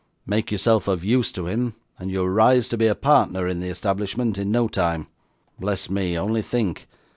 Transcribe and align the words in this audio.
Make 0.25 0.51
yourself 0.51 0.87
of 0.87 1.03
use 1.05 1.31
to 1.33 1.45
him, 1.45 1.75
and 1.99 2.09
you'll 2.09 2.27
rise 2.27 2.67
to 2.69 2.75
be 2.75 2.87
a 2.87 2.95
partner 2.95 3.47
in 3.47 3.59
the 3.59 3.69
establishment 3.69 4.35
in 4.39 4.49
no 4.49 4.67
time. 4.67 5.05
Bless 5.59 5.91
me, 5.91 6.17
only 6.17 6.41
think! 6.41 6.87